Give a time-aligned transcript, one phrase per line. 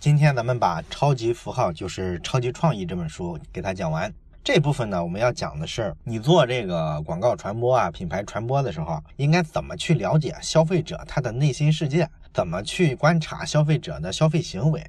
[0.00, 4.12] 今天咱们把《超级符号就是超级创意》这本书给它讲完。
[4.44, 14.88] 这部分呢，我们要讲的是你做这个广告传播啊、品牌传播的时候，应该怎么去了解消费者他的内心世界，怎么去观察消费者的消费行为。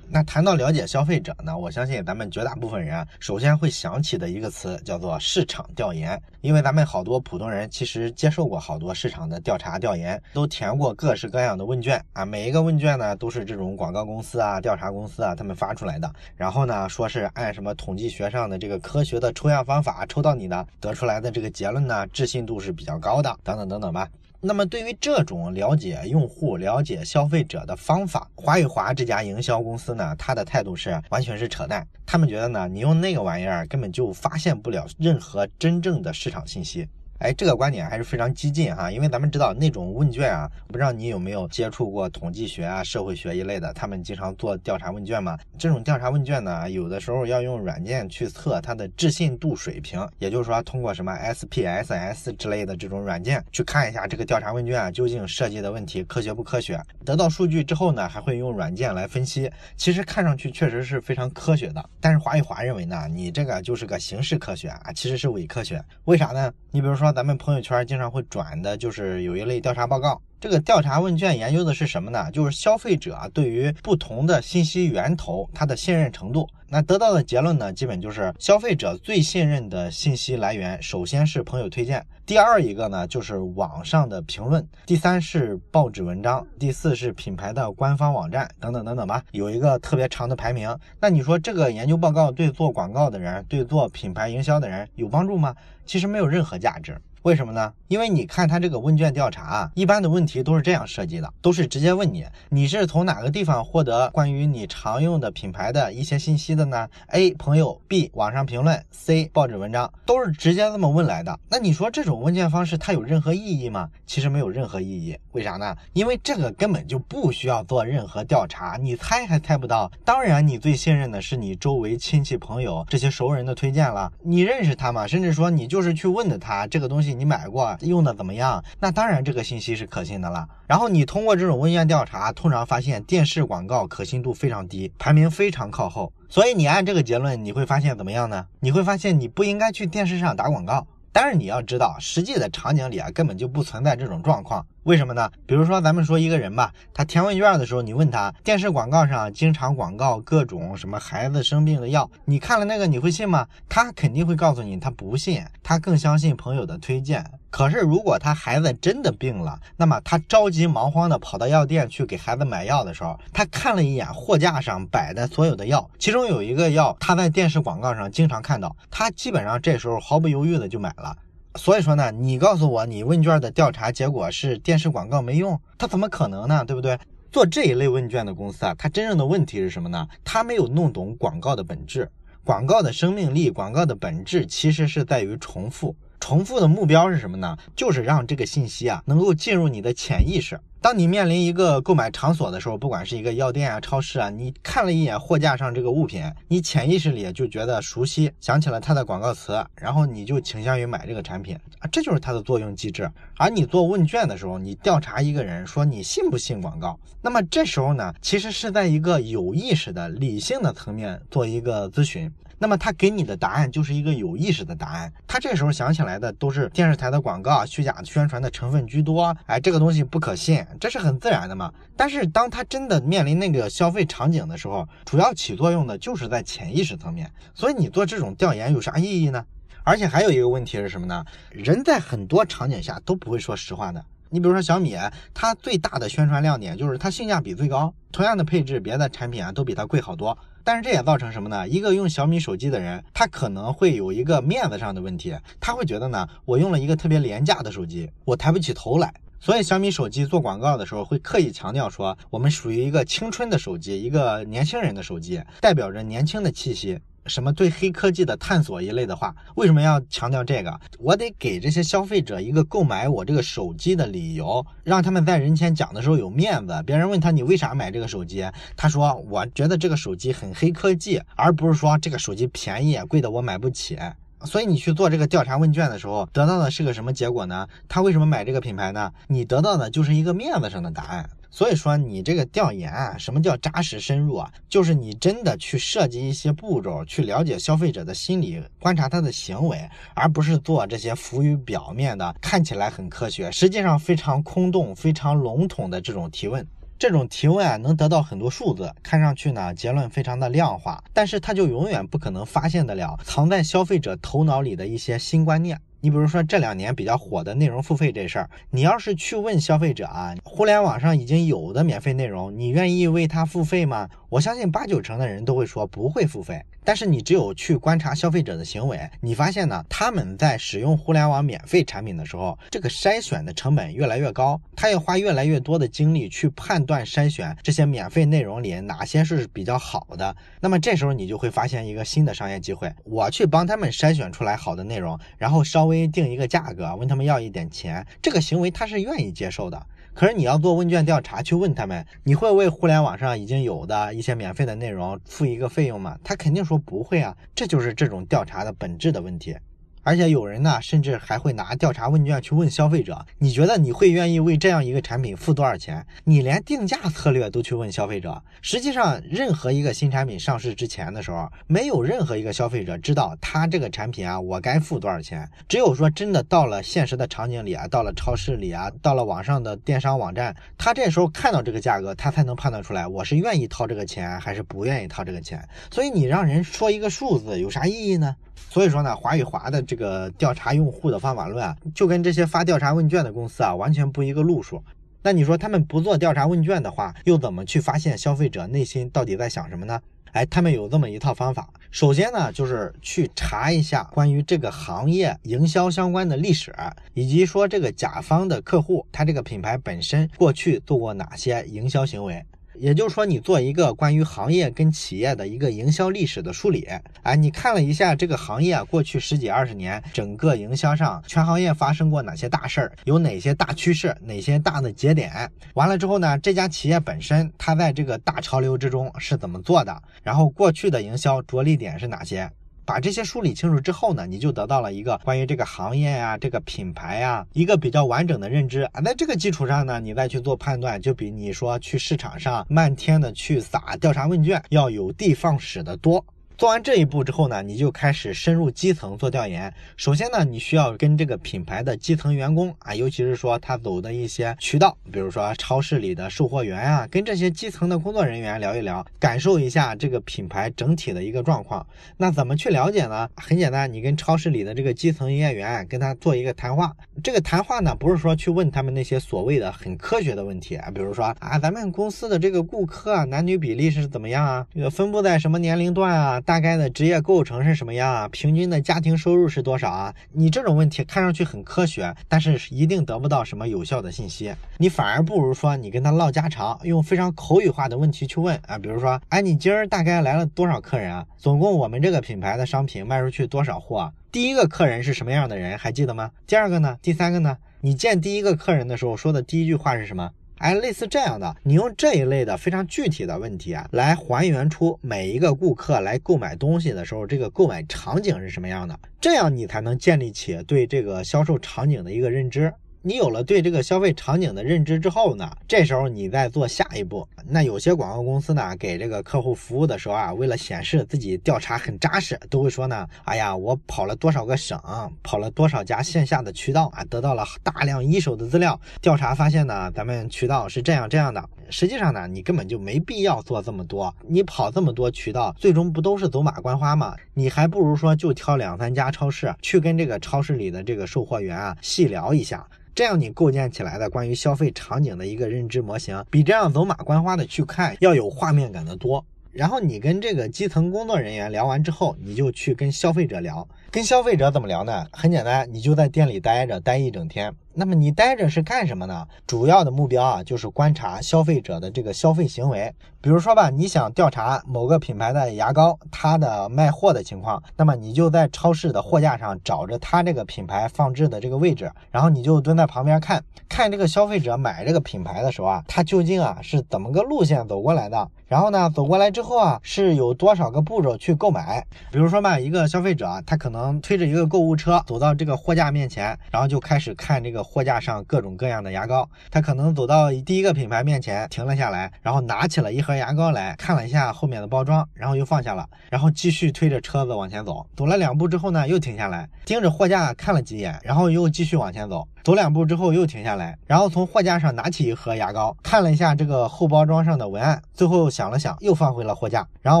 [0.14, 24.06] 那谈到了解消费者呢，我相信咱们绝大部分人啊首先会想起的一个词叫做市场调研，因为咱们好多普通人其实接受过好多市场的调查调研，都填过各式各样的问卷啊，每一个问卷呢都是这种广告公司啊、调查公司啊他们发出来的，然后呢说是按什么统计学上的这个科学的抽样方法抽到你的，得出来的这个结论呢，置信度是比较高的，等等等等吧。
[24.44, 31.86] 那么，对于这种了解用户、了解消费者的方法，华与华这家营销公司呢，他的态度是完全是扯淡。
[32.04, 36.88] 他们觉得呢，你用那个玩意儿根本就发现不了任何真正的市场信息。
[37.22, 45.38] 哎，这个观点还是非常激进哈，因为咱们知道那种问卷啊，不知道你有没有接触过统计学啊、社会学一类的，他们经常做调查问卷嘛。
[45.56, 56.80] 这种调查问卷呢，有的时候要用软件去测它的置信度水平，也就是说通过什么 SPSS 之类的这种软件去看一下这个调查问卷啊究竟设计的问题科学不科学。
[57.04, 61.88] 得到数据之后呢，还会用软件来分析，其实看上去确实是非常科学的。
[62.00, 65.80] 但是华与华认为呢，你这个就是个形式科学啊，其实是伪科学。
[66.06, 66.52] 为啥呢？
[66.72, 67.11] 你比如说。
[67.12, 70.20] 咱们朋友圈经常会转的，就是有一类调查报告。
[70.40, 72.30] 这个调查问卷研究的是什么呢？
[72.32, 76.48] 就是消费者对于不同的信息源头，他的信任程度。
[76.68, 90.78] 那得到的结论呢，基本就是消费者最信任的信息来源，首先是朋友推荐，第二一个呢就是网上的评论，第三是报纸文章，第四是品牌的官方网站，等等等等吧，有一个特别长的排名。
[91.00, 95.52] 那你说这个研究报告对做广告的人，对做品牌营销的人有帮助吗？
[95.84, 96.96] 其实没有任何价值。
[97.22, 97.72] 为什么呢？
[97.86, 111.38] 因为你看他这个问卷调查啊，一般的问题都是这样设计的，都是直接问你，你是从哪个地方获得关于你常用的品牌的一些信息的呢？A 朋友，B 网上评论，C 报纸文章，都是直接这么问来的。
[111.48, 113.88] 那你说这种种问卷方式它有任何意义吗？
[114.04, 115.16] 其实没有任何意义。
[115.32, 115.74] 为啥呢？
[115.94, 119.90] 因为这个根本就不需要做任何调查，你猜还猜不到。
[120.04, 125.06] 当然，你最信任的是你周围亲戚朋友这些熟人的推荐了，你认识他吗？
[125.06, 127.14] 甚至说你就是去问的他这个东西。
[127.14, 128.62] 你买过用的怎么样？
[128.78, 130.46] 那当然这个信息是可信的了。
[130.66, 136.12] 然后你通过这种问卷调查，通常发现电视广告可信度非常低，排名非常靠后。
[136.28, 138.46] 所以你按这个结论，你会发现怎么样呢？
[138.60, 140.86] 你会发现你不应该去电视上打广告。
[141.12, 144.66] 但是你要知道，实际的场景里啊，根本就不存在这种状况。
[144.84, 145.30] 为什么呢？
[145.46, 153.46] 比如说，咱们说一个人吧，他填问卷的时候，你问他电视广告上经常广告各种什么孩子生病的药，你看了那个你会信吗？
[153.68, 157.24] 他肯定会告诉你他不信，他更相信朋友的推荐。
[157.52, 171.14] 可是如果他孩子真的病了，那么他着急忙慌的跑到药店去给孩子买药的时候，他看了一眼货架上摆的所有的药，其中有一个药他在电视广告上经常看到，他基本上这时候毫不犹豫的就买了。
[171.56, 176.64] 所以说呢，你告诉我你问卷的调查结果是电视广告没用，他怎么可能呢？
[176.64, 176.98] 对不对？
[177.30, 180.08] 做这一类问卷的公司啊，它真正的问题是什么呢？
[180.24, 182.10] 它没有弄懂广告的本质，
[182.44, 185.94] 广告的生命力，广告的本质其实是在于重复。
[186.22, 187.58] 重复的目标是什么呢？
[187.74, 190.56] 就是让这个信息啊能够进入你的潜意识。
[190.80, 203.10] 当你面临一个购买场所的时候，不管是一个药店啊、超市啊，你看了一眼货架上这个物品，你潜意识里就觉得熟悉，想起了它的广告词，然后你就倾向于买这个产品啊，这就是它的作用机制。
[203.36, 212.32] 而你做问卷的时候，你调查一个人说你信不信广告，那么这时候呢，其实是在一个有意识的、理性的层面做一个咨询。
[212.62, 221.72] 那么他给你的答案就是一个有意识的答案，他这时候想起来的都是电视台的广告、虚假宣传的成分居多，哎，这个东西不可信，这是很自然的嘛。
[221.96, 227.28] 但是当他真的面临那个消费场景的时候，主要起作用的就是在潜意识层面。
[227.52, 229.44] 所以你做这种调研有啥意义呢？
[229.82, 231.24] 而且还有一个问题是什么呢？
[231.50, 234.04] 人在很多场景下都不会说实话的。
[234.32, 234.96] 你比如说小米，
[235.34, 240.36] 它最大的宣传亮点就是它性价比最高，同样的配置，别的产品啊都比它贵好多。
[240.64, 241.68] 但是这也造成什么呢？
[241.68, 249.12] 一个用小米手机的人，他可能会有一个面子上的问题，他会觉得呢，我用了一个特别廉价的手机，我抬不起头来。
[249.38, 256.98] 所以小米手机做广告的时候，会刻意强调说，我们属于一个青春的手机，一个年轻人的手机，代表着年轻的气息。
[257.26, 260.80] 什么对黑科技的探索一类的话，为什么要强调这个？
[260.98, 266.82] 我得给这些消费者一个购买我这个手机的理由，让他们在人前讲的时候有面子。
[266.84, 268.44] 别人问他你为啥买这个手机，
[268.76, 273.98] 他说我觉得这个手机很黑科技，而不是说这个手机便宜贵的我买不起。
[274.44, 277.68] 所以你去做这个调查问卷的时候，得到的是个什么结果呢？
[277.88, 279.12] 他为什么买这个品牌呢？
[279.28, 281.30] 你得到的就是一个面子上的答案。
[281.54, 284.50] 所以说，你这个调研啊，什么叫扎实深入啊？
[284.70, 296.66] 就是你真的去设计一些步骤，去了解消费者的心理，观察他的行为，而不是做这些浮于表面的，看起来很科学，实际上非常空洞、非常笼统的这种提问。
[296.98, 305.78] 这种提问啊，能得到很多数字，看上去呢，结论非常的量化，但是它就永远不可能发现得了藏在消费者头脑里的一些新观念。
[306.04, 314.08] 你比如说这两年比较火的内容付费这事儿，你要是去问消费者啊，互联网上已经有的免费内容，你愿意为它付费吗？
[314.28, 316.60] 我相信八九成的人都会说不会付费。
[316.84, 330.34] 但是你只有去观察消费者的行为，你发现呢，他们在使用互联网免费产品的时候，这个筛选的成本越来越高，他要花越来越多的精力去判断筛选这些免费内容里哪些是比较好的。
[330.58, 339.86] 那么这时候你就会发现一个新的商业机会，我去帮他们筛选出来好的内容，然后稍微定一个价格，问他们要一点钱，这个行为他是愿意接受的。
[340.14, 346.18] 可是你要做问卷调查去问他们，你会为互联网上已经有的一些免费的内容付一个费用吗？
[346.22, 349.56] 他肯定说不会啊，这就是这种调查的本质的问题。
[350.02, 358.42] 而且有人呢，甚至还会拿调查问卷去问消费者：“你觉得你会愿意为这样一个产品付多少钱？”你连定价策略都去问消费者。
[358.60, 365.48] 实际上，任何一个新产品上市之前的时候，没有任何一个消费者知道他这个产品啊，我该付多少钱。
[365.68, 375.66] 只有说真的到了现实的场景里啊，到了超市里啊，到了网上的电商网站，他这时候看到这个价格，他才能判断出来我是愿意掏这个钱还是不愿意掏这个钱。
[375.90, 378.36] 所以你让人说一个数字有啥意义呢？
[378.70, 384.82] 所以说呢，华与华的这个调查用户的方法论啊，就跟这些发调查问卷的公司啊，完全不一个路数。
[385.22, 390.00] 那你说他们不做调查问卷的话，又怎么去发现消费者内心到底在想什么呢？
[390.32, 391.68] 哎，他们有这么一套方法。
[391.90, 396.74] 首先呢，就是去查一下关于这个行业营销相关的历史，
[397.12, 402.42] 以及说这个甲方的客户他这个品牌本身过去做过哪些营销行为。
[402.82, 406.84] 也就是说，你做一个关于行业跟企业的一个营销历史的梳理，
[407.22, 415.48] 哎，你看了一下这个行业过去十几二十年整个营销上全行业发生过哪些大事儿，有哪些大趋势，哪些大的节点。
[415.74, 422.50] 完了之后呢，这家企业本身它在这个大潮流之中是怎么做的，然后过去的营销着力点是哪些。
[422.92, 429.00] 把这些梳理清楚之后呢，你就得到了一个关于这个行业呀、这个品牌呀一个比较完整的认知啊。
[429.00, 436.22] 在这个基础上呢，你再去做判断，就比你说去市场上漫天的去撒调查问卷要有地放矢的多。
[436.58, 439.72] 做完这一步之后呢，你就开始深入基层做调研。
[439.96, 451.84] 首先呢，你需要跟这个品牌的基层员工啊，尤其是说他走的一些渠道，比如说超市里的售货员啊，跟这些基层的工作人员聊一聊，感受一下这个品牌整体的一个状况。
[452.16, 453.28] 那怎么去了解呢？
[453.36, 456.94] 很简单，你跟超市里的这个基层营业员跟他做一个谈话。
[457.24, 464.66] 这个谈话呢，不是说去问他们那些所谓的很科学的问题啊，比如说啊，咱们公司的这个顾客啊，男女比例是怎么样啊？
[464.72, 466.40] 这个分布在什么年龄段啊？
[466.40, 468.28] 大大概的职业构成是什么样啊？
[468.28, 470.14] 平均的家庭收入是多少啊？
[470.32, 474.52] 你这种问题看上去很科学，但是一定得不到什么有效的信息。
[474.76, 481.26] 你反而不如说你跟他唠家常，用非常口语化的问题去问啊，比如说，哎，你今儿大概来了多少客人啊？
[481.38, 484.12] 总共我们这个品牌的商品卖出去多少货？
[484.30, 485.78] 第一个客人是什么样的人？
[485.78, 486.32] 还记得吗？
[486.46, 486.98] 第二个呢？
[487.00, 487.56] 第三个呢？
[487.80, 490.30] 你见第一个客人的时候说的第一句话是什么？
[490.62, 502.72] 哎，类似这样的，你用这一类的非常具体的问题啊，来还原出每一个顾客来购买东西的时候，这个购买场景是什么样的，这样你才能建立起对这个销售场景的一个认知。
[503.04, 507.26] 你有了对这个消费场景的认知之后呢，这时候你再做下一步。
[507.44, 514.80] 那有些广告公司呢，给这个客户服务的时候啊，为了显示自己调查很扎实，都会说呢，哎呀，我跑了多少个省，
[515.20, 521.42] 跑了多少家线下的渠道啊，得到了大量一手的资料，调查发现呢，咱们渠道是这样这样的。
[521.72, 527.16] 实际上呢，你根本就没必要做这么多，你跑这么多渠道，最终不都是走马观花吗？
[527.32, 532.64] 你还不如说就挑两三家超市，去跟这个超市里的这个售货员啊细聊一下。
[532.94, 539.24] 这样你构建起来的关于消费场景的一个认知模型，比这样走马观花的去看要有画面感的多。
[539.50, 543.66] 然后你跟这个基层工作人员聊完之后，你就去跟消费者聊。
[543.92, 545.06] 跟消费者怎么聊呢？
[545.12, 547.54] 很简单，你就在店里待着，待一整天。
[547.74, 549.26] 那么你待着是干什么呢？
[549.46, 552.94] 主要的目标啊，就是观察消费者的这个消费行为。
[553.20, 568.28] 比如说吧，你想调查某个品牌的牙膏它的卖货的情况，那么你就在超市的货架上找着它这个品牌放置的这个位置，然后你就蹲在旁边看，看这个消费者买这个品牌的时候啊，他究竟啊是怎么个路线走过来的？
[568.48, 571.86] 然后呢，走过来之后啊，是有多少个步骤去购买？
[572.10, 577.52] 比如说吧，一个消费者他可能能推着一个购物车走到这个货架面前，然后就开始看这。
[577.52, 587.86] 个货架上各种各样的牙膏，他可能走到第一个品牌面前停了下来，然后拿起了一盒牙膏来看了一下后面的包装，然后又放下了，然后继续推着车子往前走。
[587.94, 592.26] 走了两步之后呢，又停下来盯着货架看了几眼，然后又继续往前走。
[592.44, 600.00] 走两步之后又停下来，然后从货架上拿起一盒牙膏，看了一下这个后包装上的文案，最后想了想，又放回了货架，然后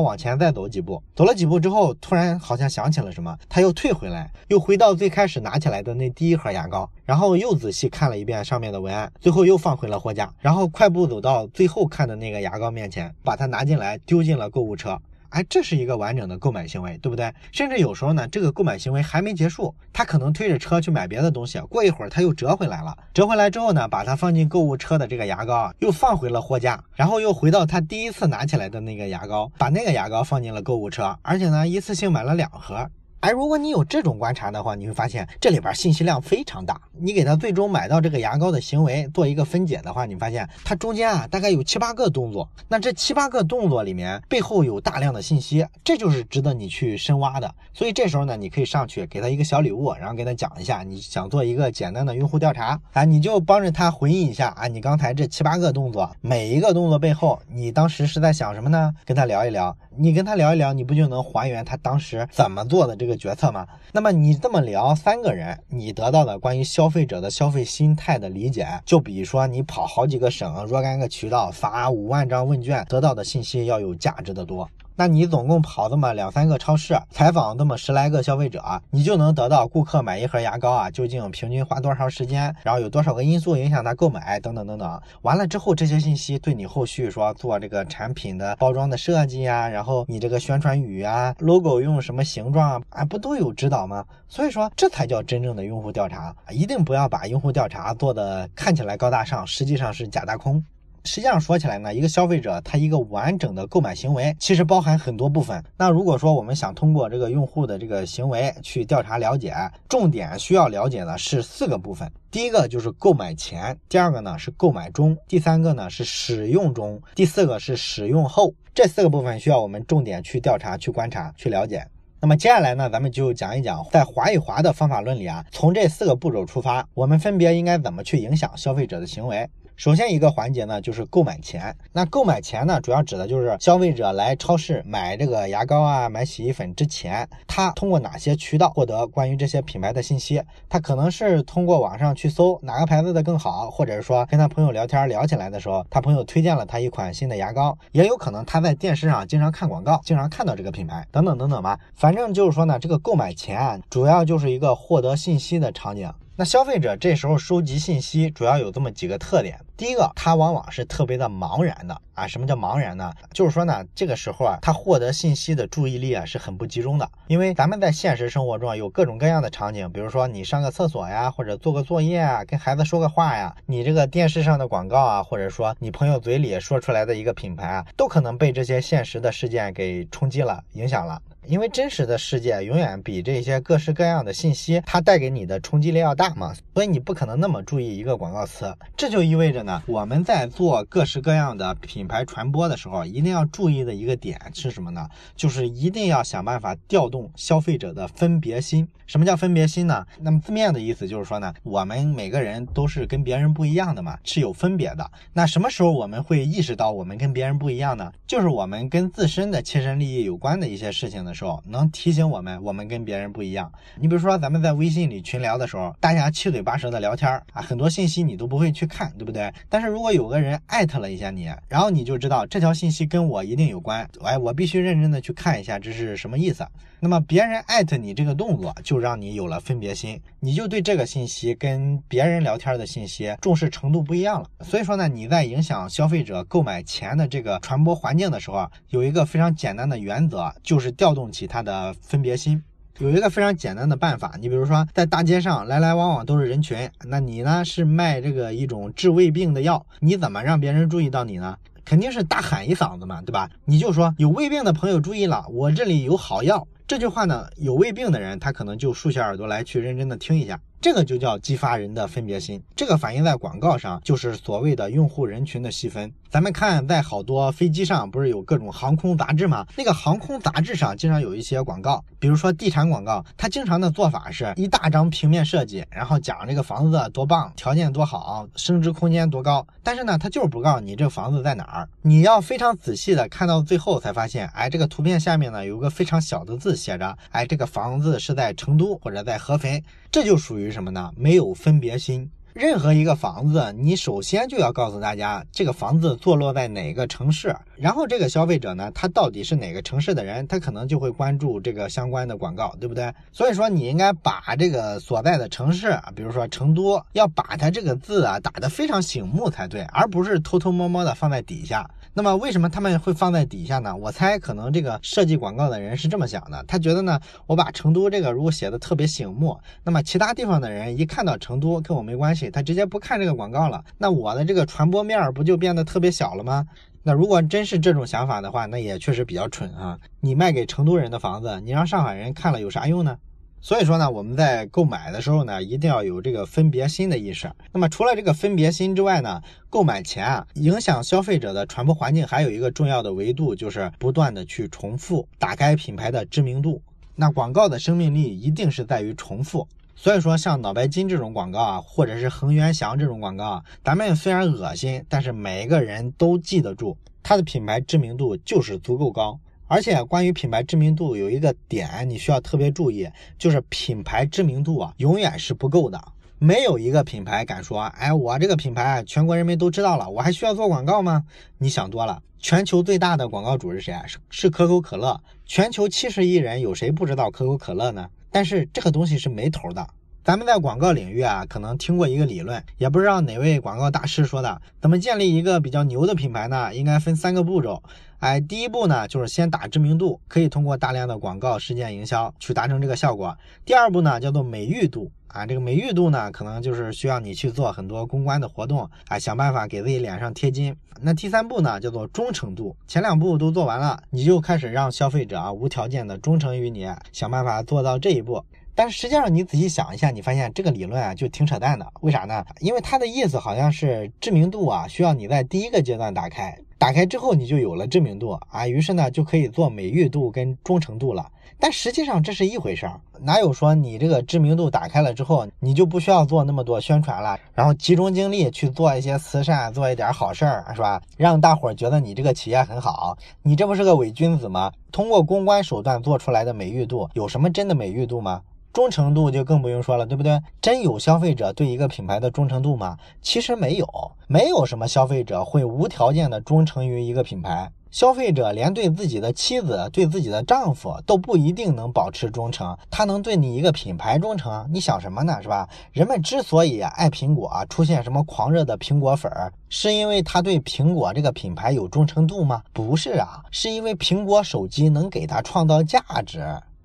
[0.00, 1.00] 往前再走几步。
[1.14, 14.98] 走了几步之后，突然好像想起了什么，他又退回来，又回到最开始拿起来的那第一盒牙膏，然后又仔细看了一遍上面的文案，最后又放回了货架，然后快步走到最后看的那个牙膏面前，把它拿进来丢进了购物车。
[15.32, 17.32] 哎，这是一个完整的购买行为，对不对？
[17.52, 22.94] 甚至有时候呢，这个购买行为还没结束，他可能推着车去买别的东西，过一会儿他又折回来了。
[23.14, 32.86] 折回来之后呢，把它放进购物车的这个牙膏啊，又放回了货架，然后又回到他第一次拿起来的那个牙膏，把那个牙膏放进了购物车，而且呢，一次性买了两盒。
[33.22, 36.80] 哎，如果你有这种观察的话，你会发现这里边信息量非常大。
[36.98, 42.48] 你给他最终买到这个牙膏的行为做一个分解的话，你发现它中间啊大概有七八个动作。
[42.66, 47.54] 那这七八个动作里面背后有大量的信息，这就是值得你去深挖的。
[47.72, 58.92] 所以这时候呢，你可以上去给他一个小礼物，然后给他讲一下，你想做一个简单的用户调查啊，你就帮着他回忆一下啊，你刚才这七八个动作，每一个动作背后你当时是在想什么呢？
[59.04, 63.11] 跟他聊一聊，你跟他聊一聊，你不就能还原他当时怎么做的这个？
[63.16, 63.66] 决策吗？
[63.92, 74.68] 那么你这么聊三个人，你得到的关于消费者的消费心态的理解，就比如说你跑好几个省，若干个渠道，发五万张问卷，得到的信息要有价值的多。
[75.02, 85.02] 那你总共跑这么两三个超市，采访这么十来个消费者，你就能得到顾客买一盒牙膏啊，究竟平均花多长时间，然后有多少个因素影响他购买，等等等等。
[85.22, 94.04] 完了之后，这些信息对你后续说做这个产品的包装的设计呀，然后你这个宣传语啊，logo 用什么形状啊，不都有指导吗？
[94.28, 100.64] 所以说，这才叫真正的用户调查，一定不要把用户调查做的看起来高大上，实际上是假大空。
[101.04, 105.62] 实际上说起来呢，一个消费者他一个完整的购买行为，其实包含很多部分。
[105.76, 109.54] 那如果说我们想通过这个用户的这个行为去调查了解，
[109.88, 112.10] 重点需要了解的是四个部分。
[112.30, 118.54] 第一个就是购买前，第二个呢是购买中，第三个呢是使用中，第四个是使用后。
[118.74, 121.86] 这四个部分需要我们重点去调查、去观察、去了解。
[122.20, 129.46] 那么接下来呢，咱们就讲一讲在划一划的方法论里啊，从这四个步骤出发，我们分别应该怎么去影响消费者的行为。
[129.76, 131.74] 首先一个环节呢，就是购买前。
[131.92, 140.40] 那购买前呢，主要指的就是消费者来超市买这个牙膏啊、买洗衣粉之前，他通过哪些渠道获得关于这些品牌的信息？
[140.68, 151.78] 他可能是通过网上去搜哪个牌子的更好，或者是说跟他朋友聊天聊起来的时候，他朋友推荐了他一款新的牙膏，也有可能他在电视上经常看广告，经常看到这个品牌，等等等等吧。
[151.94, 156.12] 反正就是说呢，这个购买前啊，主要就是一个获得信息的场景。
[156.42, 159.60] 那消费者这时候收集信息，主要有这么几个特点。
[159.76, 162.26] 第一个，他往往是特别的茫然的啊。
[162.26, 163.12] 什么叫茫然呢？
[163.32, 167.08] 就是说呢，这个时候啊，他获得信息的注意力啊是很不集中的。
[167.28, 181.22] 因为咱们在现实生活中有各种各样的场景，比如说你上个厕所呀，或者做个作业啊，跟孩子说个话呀，你这个电视上的广告啊，或者说你朋友嘴里说出来的一个品牌啊，都可能被这些现实的事件给冲击了、影响了。
[181.48, 188.72] 因为真实的世界永远比这些各式各样的信息，它带给你的冲击力要大嘛，所以你不可能那么注意一个广告词。
[188.96, 195.08] 这就意味着呢，我们在做各式各样的品牌传播的时候，一定要注意的一个点是什么呢？
[195.34, 198.86] 就是一定要想办法调动消费者的分别心。
[199.04, 200.06] 什么叫分别心呢？
[200.20, 205.10] 那么字面的意思就是说呢，我们每个人都是跟别人不一样的嘛，是有分别的。
[205.32, 208.10] 那什么时候我们会意识到我们跟别人不一样呢？
[208.28, 211.31] 就是我们跟自身的切身利益有关的一些事情呢。
[211.34, 213.70] 时候能提醒我们，我们跟别人不一样。
[213.96, 219.52] 你比如说，咱们在微信里群聊的时候，大家七嘴八舌的聊天啊，很多信息你都不会去看，对不对？
[219.68, 226.66] 但是如果有个人艾特了一下你，然后你就知道这条信息跟我一定有关，哎，我必须认真的去看一下这是什么意思。
[227.04, 234.48] 那么别人艾特你这个动作，就让你有了分别心，你就对这个信息跟别人聊天的信息重视程度不一样了。
[234.60, 242.60] 所以说呢，你在影响消费者购买前的这个传播环境的时候，有一个非常简单的原则，就是调动动起他的分别心。
[242.98, 251.56] 有一个非常简单的办法，你比如说在大街上来来往往都是人群，那你呢是卖这个一种治胃病的药，你怎么让别人注意到你呢？
[251.84, 253.48] 肯定是大喊一嗓子嘛，对吧？
[253.64, 256.66] 你就说有胃病的朋友注意了，我这里有好药。
[256.88, 260.60] 这句话呢，有胃病的人他可能就竖起耳朵来去认真的听一下。
[260.82, 262.60] 这个就叫激发人的分别心。
[262.74, 266.12] 这个反映在广告上，就是所谓的用户人群的细分。
[266.28, 269.64] 咱们看，在好多飞机上不是有各种航空杂志吗？
[269.76, 279.64] 那个航空杂志上经常有一些广告，比如说地产广告，它经常的做法是一大张平面设计，然后讲这个房子多棒，条件多好，升值空间多高。
[279.84, 281.88] 但是呢，它就是不告诉你这房子在哪儿。
[282.00, 291.12] 你要非常仔细的看到最后才发现，哎，这个图片下面呢有个非常小的字写着，哎，这个房子是在成都或者在合肥，这就属于什么呢？
[291.16, 292.28] 没有分别心。
[292.54, 303.10] 任何一个房子，你首先就要告诉大家这个房子坐落在哪个城市，然后这个消费者呢，他到底是哪个城市的人，他可能就会关注这个相关的广告，对不对？
[303.32, 311.88] 所以说你应该把这个所在的城市，比如说成都，要把它这个字啊打得非常醒目才对，而不是偷偷摸摸的放在底下。
[312.14, 313.96] 那么为什么他们会放在底下呢？
[313.96, 326.66] 我猜可能这个设计广告的人是这么想的，他觉得呢，我把成都这个如果写的特别醒目，那么其他地方的人一看到成都跟我没关系，他直接不看这个广告了，那我的这个传播面不就变得特别小了吗？
[327.02, 329.98] 那如果真是这种想法的话，那也确实比较蠢啊！
[330.20, 333.16] 你卖给成都人的房子，你让上海人看了有啥用呢？
[333.64, 337.48] 所以说呢，我们在购买的时候呢，一定要有这个分别心的意识。
[337.70, 339.40] 那么除了这个分别心之外呢，
[339.70, 346.82] 购买前啊，影响消费者的传播环境还有一个重要的维度，就是不断的去重复，打开品牌的知名度。
[347.14, 349.68] 那广告的生命力一定是在于重复。
[349.94, 359.38] 所以说，像脑白金这种广告啊，或者是恒源祥这种广告啊，咱们虽然恶心，但是每一个人都记得住，它的品牌知名度就是足够高。
[359.72, 365.98] 而且关于品牌知名度有一个点你需要特别注意，就是品牌知名度啊永远是不够的。
[366.38, 371.24] 没有一个品牌敢说，哎，我这个品牌全国人民都知道了，我还需要做广告吗？
[371.56, 372.22] 你想多了。
[372.38, 374.04] 全球最大的广告主是谁啊？
[374.06, 375.18] 是是可口可乐。
[375.46, 378.06] 全球七十亿人有谁不知道可口可乐呢？
[378.30, 379.88] 但是这个东西是没头的。
[380.24, 384.62] 咱们在广告领域啊，可能听过一个理论，也不知道哪位广告大师说的。
[384.80, 386.72] 怎么建立一个比较牛的品牌呢？
[386.72, 387.82] 应该分三个步骤。
[388.20, 393.36] 哎，第一步呢，就是先打知名度，可以通过大量的广告事件营销去达成这个效果。
[393.64, 400.76] 第二步呢，叫做美誉度啊，这个美誉度呢，可能就是需要你去做很多公关的活动，啊，想办法给自己脸上贴金。
[401.00, 408.44] 那第三步呢，叫做忠诚度，前两步都做完了，你就开始让消费者啊无条件的忠诚于你，想办法做到这一步。
[408.74, 411.86] 但是实际上你仔细想一下，你发现这个理论啊就挺扯淡的。
[412.00, 412.44] 为啥呢？
[412.60, 416.56] 因为它的意思好像是知名度啊需要你在第一个阶段打开。
[416.78, 421.30] 打开之后，你就有了知名度啊，于是呢就可以做美誉度跟忠诚度了。
[421.60, 431.00] 但实际上这是一回事儿，哪有说你这个知名度打开了之后，你就不需要做那么多宣传了，然后集中精力去做一些慈善，做一点好事儿，是吧？
[431.16, 434.72] 让大伙儿觉得你这个企业很好，你这不是个伪君子吗？
[434.90, 438.42] 通过公关手段做出来的美誉度，有什么真的美誉度吗？
[438.72, 440.40] 忠诚度就更不用说了，对不对？
[440.60, 442.96] 真有消费者对一个品牌的忠诚度吗？
[443.20, 443.86] 其实没有，
[444.26, 447.70] 没有什么消费者会无条件的忠诚于一个品牌。
[447.90, 454.66] 消费者连对自己的妻子、对自己的丈夫都不一定能保持忠诚，他能对你一个品牌忠诚？
[454.72, 455.36] 你想什么呢？
[455.42, 455.68] 是吧？
[455.92, 462.62] 人们之所以爱苹果，出现什么狂热的苹果粉儿，是因为他对苹果这个品牌有忠诚度吗？
[462.72, 466.42] 不是啊，是因为苹果手机能给他创造价值。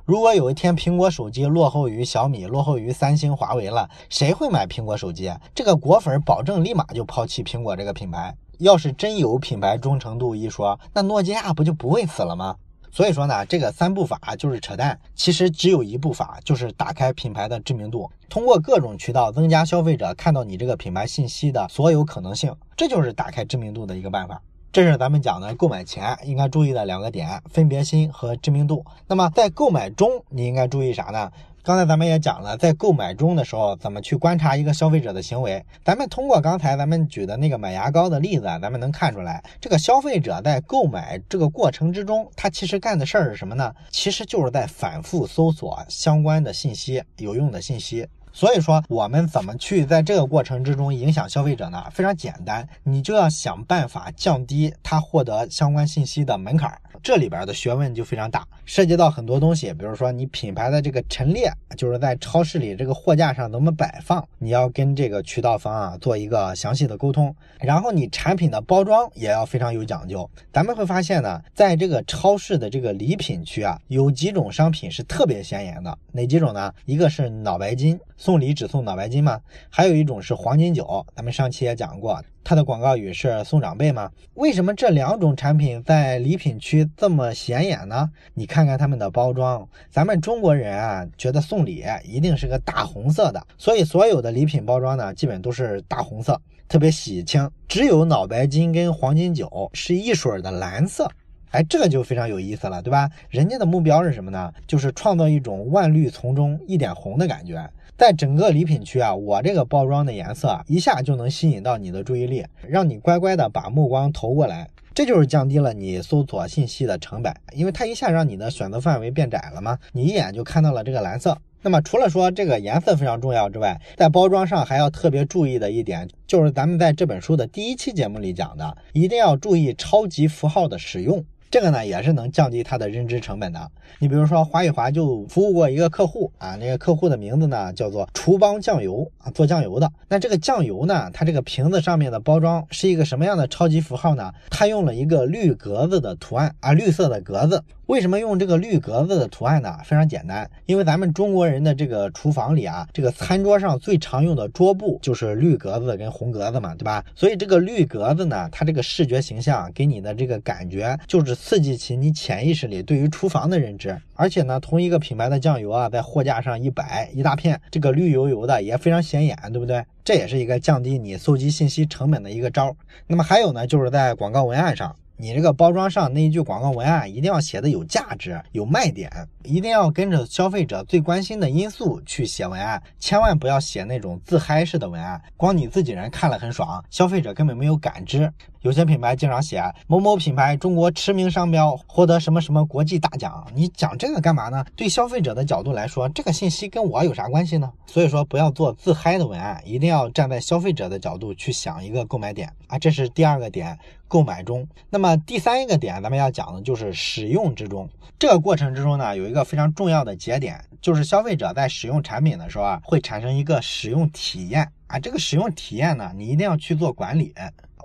[0.08, 5.30] 如果有一天苹果手机落后于小米、落后于三星、华为了，谁会买苹果手机？
[5.54, 8.34] 这个果粉保证立马就抛弃苹果这个品牌。
[8.60, 12.56] 要是真有品牌忠诚度一说，那诺基亚不就不会死了吗？
[12.90, 14.98] 所以说呢，这个三步法就是扯淡。
[15.14, 24.42] 其实只有一步法，就是打开品牌的知名度，通过各种渠道增加消费者看到你这个品牌信息的所有可能性，这就是打开知名度的一个办法。
[24.78, 28.86] 这是咱们讲的购买前应该注意的两个点：分别心和知名度。
[29.08, 31.32] 那么在购买中，你应该注意啥呢？
[31.64, 35.66] 刚才咱们也讲了，在购买中的时候怎么去观察一个消费者的行为。
[35.84, 43.74] 咱们通过刚才咱们举的那个买牙膏的例子，咱们能看出来，这个消费者在购买这个过程之中，他其实干的事儿是什么呢？
[43.90, 48.08] 其实就是在反复搜索相关的信息、有用的信息。
[48.38, 51.84] 所以说，我们怎么去在这个过程之中影响消费者呢？
[51.92, 56.72] 非常简单，你就要想办法降低他获得相关信息的门槛。
[57.02, 67.36] 这里边的学问就非常大，涉及到很多东西，比如说你品牌的这个陈列，就是在超市里这个货架上怎么摆放，你要跟这个渠道方啊做一个详细的沟通。
[67.60, 70.30] 然后你产品的包装也要非常有讲究。
[70.54, 76.72] 咱们会发现呢，在这个超市的这个礼品区啊，有几种商品是特别显眼的，哪几种呢？
[76.86, 78.00] 一个是脑白金。
[78.28, 79.40] 送礼只送脑白金吗？
[79.70, 84.12] 还有一种是黄金酒，咱们上期也讲过，它的广告语是送长辈吗？
[84.34, 88.12] 为什么这两种产品在礼品区这么显眼呢？
[88.34, 96.38] 你看看他们的包装，咱们中国人啊，觉得送礼一定是个大红色的，所以所有的礼品包装呢，基本都是大红色，
[96.68, 97.50] 特别喜庆。
[97.70, 101.10] 只有脑白金跟黄金酒是一水的蓝色。
[101.52, 103.10] 哎，这个就非常有意思了，对吧？
[103.30, 104.54] 人家的目标是什么呢？
[104.68, 107.70] 就是创造一种万绿丛中一点红的感觉。
[107.98, 114.68] 在整个礼品区啊，我这个包装的颜色一下就能吸引到你的注意力，让你乖乖的把目光投过来。
[114.94, 121.38] 这就是降低了你搜索信息的成本，因为它一下让你的选择范围变窄了嘛，你一眼就看到了这个蓝色。
[121.62, 131.24] 那么除了说这个颜色非常重要之外，在包装上还要特别注意的一点，就是咱们在这本书的第一期节目里讲的，一定要注意超级符号的使用。
[131.50, 133.72] 这个呢也是能降低它的认知成本的。
[134.00, 139.92] 你比如说华宇华就服务过一个客户啊，那个客户的名字呢叫做厨邦酱油啊，做酱油的。
[140.08, 144.32] 那这个酱油呢，它这个瓶子上面的包装是一个什么样的超级符号呢？
[144.50, 147.64] 它用了一个绿格子的图案啊，绿色的格子。
[147.88, 149.78] 为什么用这个绿格子的图案呢？
[149.86, 157.02] 非常简单，因为咱们中国人的这个厨房里啊，这个餐桌上最常用的桌布就是绿格子跟红格子嘛，对吧？
[157.16, 163.98] 所以这个绿格子呢，它这个视觉形象给你的这个感觉，就是刺激起你潜意识里对于厨房的认知。
[164.16, 169.86] 而且呢，同一个品牌的酱油啊，在货架上一摆一大片，这个绿油油的也非常显眼，对不对？
[170.04, 172.76] 这也是一个降低你搜集信息成本的一个招。
[173.06, 174.96] 那么还有呢，就是在广告文案上。
[175.20, 179.12] 你这个包装上那一句广告文案一定要写的有价值、有卖点，
[179.44, 188.32] 一定要跟着消费者最关心的因素去写文案，千万不要写那种自嗨式的文案，光你自己人看了很爽，消费者根本没有感知。
[188.68, 194.66] 有些品牌经常写某某品牌中国驰名商标获得什么什么国际大奖，你讲这个干嘛呢？
[194.76, 197.72] 对消费者的角度来说，这个信息跟我有啥关系呢？
[197.86, 203.80] 所以说不要做自嗨的文案，一定要站在消费者的角度去想一个购买点啊，这是第二个点。
[204.10, 207.90] 购买中，那么第三一个点，咱们要讲的就是使用之中。
[208.18, 214.98] 这个过程之中呢，有一个非常重要的节点，就是消费者在使用产品的时候啊，会产生一个使用体验啊。
[214.98, 217.34] 这个使用体验呢，你一定要去做管理。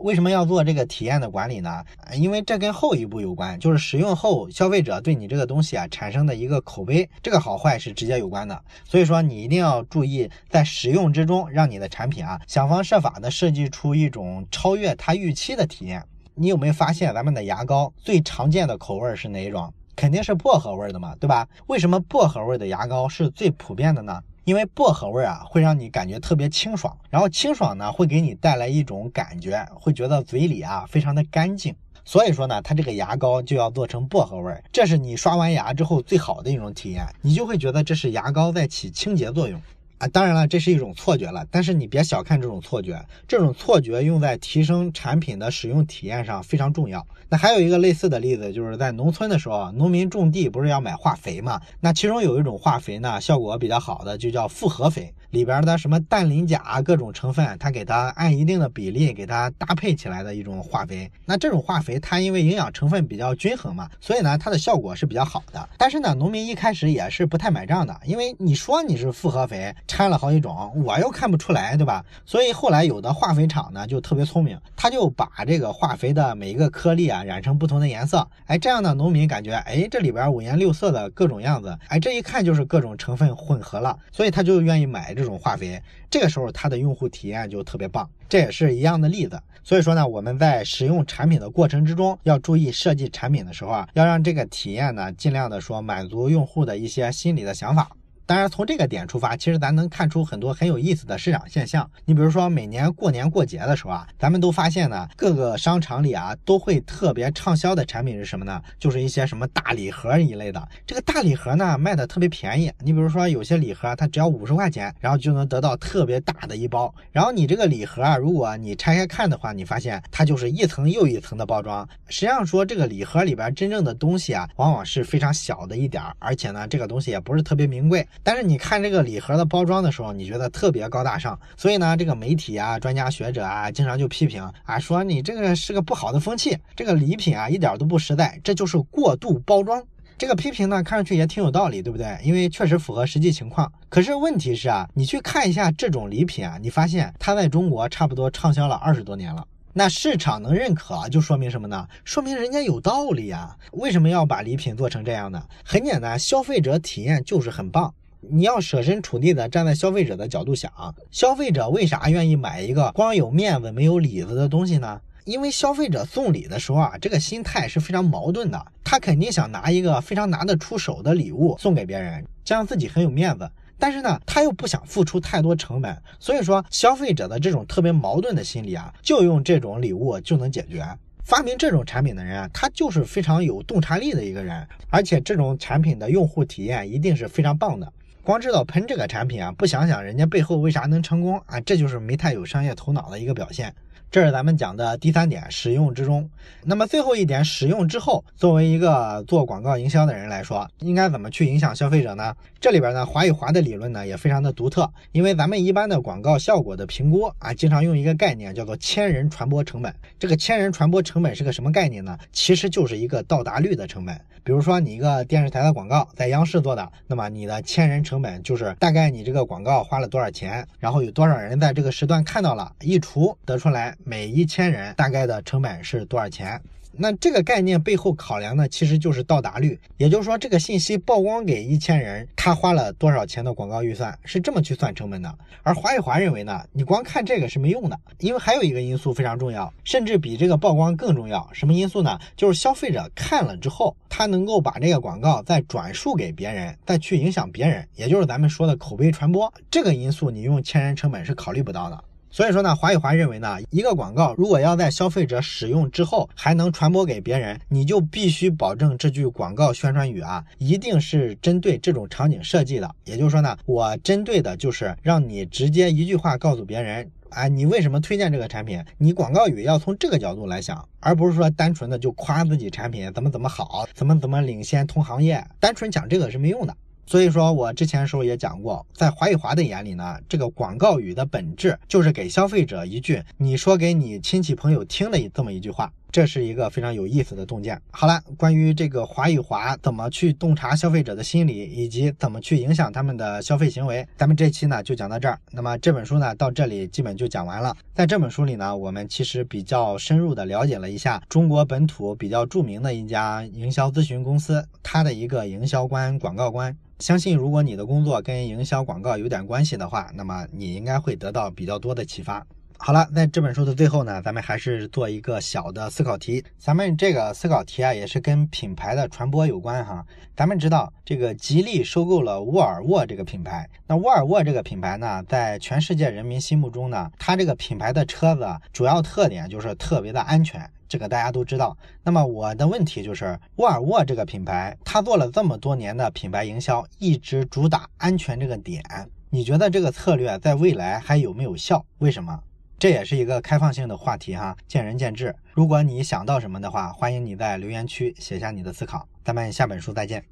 [0.01, 1.85] 为什么要做这个体验的管理呢？
[2.17, 8.61] 因为这跟后一步有关，就是使用后消费者对你这个东西啊产生的一个口碑，这个好坏是直接有关的。
[8.85, 16.03] 所以说你一定要注意在使用之中，让你的产品啊想方设法的设计出一种超越他预期的体验。
[16.35, 19.73] 你有没有发现咱们的牙膏最常见的口味是哪一种？
[19.95, 21.47] 肯定是薄荷味的嘛，对吧？
[21.67, 24.23] 为什么薄荷味的牙膏是最普遍的呢？
[24.45, 31.75] 因为薄荷味啊会让你感觉特别清爽，然后清爽呢会给你带来一种感觉，会觉得嘴里啊非常的干净。
[32.05, 39.61] 所以说呢，它这个牙膏就要做成薄荷味，这是你刷完牙之后最好的一种体验，你就会觉得这是牙膏在起清洁作用。
[40.03, 47.07] 啊，当然了，这是一种错觉了，但是你别小看这种错觉，这种错觉用在提升产品的使用体验上非常重要。
[47.29, 51.61] 那还有一个类似的例子，就是在农村的时候，农民种地不是要买化肥嘛？
[51.79, 55.15] 那其中有一种化肥呢，效果比较好的，就叫复合肥。
[55.33, 61.11] 里边的什么氮磷钾各种成分，它给它按一定的比例给它搭配起来的一种化肥。
[61.25, 65.67] 那这种化肥它因为营养成分比较均衡嘛，所以呢它的效果是比较好的。
[65.79, 72.05] 但是呢，农民一开始也是不太买账的，因为你说你是复合肥，掺了好几种，我又看不出来，对吧？
[72.27, 85.22] 所以后来有的化肥厂呢就特别聪明，他就把这个化肥的每一个颗粒啊染成不同的颜色，哎，这样呢农民感觉哎这里边五颜六色的各种样子，哎这一看就是各种成分混合了，所以他就愿意买这。
[85.23, 85.81] 这种化肥，
[86.11, 89.41] 这个时候它的用户体验就特别棒，这也是一样的例子。
[89.63, 97.89] 所以说呢，我们在使用产品的过程之中，要注意设计产品的时候啊，要让这个体验呢，尽量的说满足用户的一些心理的想法。
[98.25, 101.89] 当然，从这个点出发，其实咱能看出很多很有意思的市场现象。
[102.05, 108.63] 你比如说，每年过年过节的时候啊，咱们都发现呢，各个商场里啊，都会特别畅销的产品是什么呢？
[108.79, 110.67] 就是一些什么大礼盒一类的。
[110.87, 112.73] 这个大礼盒呢，卖的特别便宜。
[112.79, 116.95] 你比如说，有些礼盒它只要五十块钱，然后就能得到特别大的一包。
[117.11, 121.87] 然后你这个礼盒啊，如果你拆开看的话，你发现它就是一层又一层的包装。
[122.09, 128.07] 实际上说，这个礼盒里边真正的东西啊，往往是非常小的一点儿，而且呢，这个东西也不是特别名贵。
[128.25, 139.83] 但是你看这个礼盒的包装的时候，你觉得特别高大上，所以呢，这个媒体啊、专家学者啊，经常就批评啊，说你这个是个不好的风气，这个礼品啊一点都不实在，这就是过度包装。
[140.19, 142.17] 这个批评呢，看上去也挺有道理，对不对？
[142.23, 143.73] 因为确实符合实际情况。
[143.89, 149.45] 可是问题是啊，你去看一下这种礼品啊，你发现它在中国差不多畅销了二十多年了。
[149.73, 151.89] 那市场能认可，就说明什么呢？
[152.05, 153.57] 说明人家有道理呀。
[153.73, 155.43] 为什么要把礼品做成这样呢？
[155.65, 157.93] 很简单，消费者体验就是很棒。
[158.31, 160.73] 你要设身处地的站在消费者的角度想，
[161.11, 165.01] 消费者为啥愿意买一个光有面子没有里子的东西呢？
[165.25, 173.51] 因为消费者送礼的时候啊，这个心态是非常矛盾的，他肯定想拿一个非常拿得出手的礼物送给别人，这样自己很有面子。
[173.77, 180.85] 但是呢，他又不想付出太多成本，所以说消费者的这种特别矛盾的心理啊，就用这种礼物就能解决。
[181.25, 187.93] 发明这种产品的人啊，他就是非常有洞察力的一个人，而且这种产品的用户体验一定是非常棒的。
[188.25, 193.75] 光知道喷这个产品啊，不想想人家背后为啥能成功啊，这就是没太有商业头脑的一个表现。
[194.13, 196.29] 这是咱们讲的第三点，使用之中。
[196.65, 202.37] 那么最后一点，使用之后，作为一个做广告营销的人来说，应该怎么去影响消费者呢？
[202.61, 209.91] 这里边呢，华与华的理论呢也非常的独特，因为咱们一般的广告效果的评估啊，经常用一个概念叫做千人传播成本。
[210.19, 212.19] 这个千人传播成本是个什么概念呢？
[212.33, 214.15] 其实就是一个到达率的成本。
[214.45, 226.61] 比如说你一个电视台的广告在央视做的，那么你的千人成本就是大概你这个广告花了多少钱，然后有多少人在这个时段看到了，一除得出来每一千人大概的成本是多少钱。
[226.95, 235.35] 那这个概念背后考量的其实就是到达率，也就是说这个信息曝光给一千人，他花了多少钱的广告预算，是这么去算成本的。
[235.63, 241.49] 而华与华认为呢，你光看这个是没用的，因为还有一个因素非常重要，甚至比这个曝光更重要。
[241.55, 242.19] 什么因素呢？
[242.37, 249.51] 就是消费者看了之后，他能够把这个广告再转述给别人，再去影响别人，也就是咱们说的口碑传播。
[249.71, 252.05] 这个因素你用千人成本是考虑不到的。
[252.33, 262.91] 所以说呢，华与华认为呢，一个广告如果要在消费者使用之后还能传播给别人，你就必须保证这句广告宣传语啊，一定是针对这种场景设计的。
[263.05, 268.83] 也就是说呢，我针对的就是让你直接一句话告诉别人，啊，你为什么推荐这个产品？
[268.97, 276.75] 你广告语要从这个角度来想，而不是说单纯的就夸自己产品怎么怎么好，怎么怎么领先同行业，单纯讲这个是没用的。
[277.07, 287.81] 所以说我之前时候也讲过，在华与华的眼里呢，这个广告语的本质就是给消费者一句你说给你亲戚朋友听的这么一句话，这是一个非常有意思的洞见。
[287.91, 295.41] 好了，关于这个华与华怎么去洞察消费者的心理，以及怎么去影响他们的消费行为，咱们这期呢就讲到这儿。
[295.51, 297.75] 那么这本书呢到这里基本就讲完了。
[297.95, 306.77] 在这本书里呢，我们其实比较深入的了解了一下中国本土比较著名的一家营销咨询公司，它的一个营销官、广告官。
[306.99, 312.47] 相信如果你的工作跟营销广告有点关系的话，那么你应该会得到比较多的启发。
[312.85, 316.45] 好了，在这本书的最后呢，咱们还是做一个小的思考题。
[316.59, 320.05] 咱们这个思考题啊，也是跟品牌的传播有关哈。
[320.37, 330.69] 咱们知道这个吉利收购了沃尔沃这个品牌，那沃尔沃这个品牌呢，在全世界人民心目中呢，它这个品牌的车子主要特点就是特别的安全。
[330.89, 331.79] 这个大家都知道。
[332.03, 338.83] 那么我的问题就是，沃尔沃这个品牌，它做了这么多年的品牌营销，一直主打安全这个点，
[339.31, 341.87] 你觉得这个策略在未来还有没有效？
[341.99, 342.37] 为什么？
[342.83, 345.33] 这也是一个开放性的话题哈，见仁见智。
[345.53, 349.07] 如果你想到什么的话，欢迎你在留言区写下你的思考。
[349.25, 350.25] 咱们下本书再见。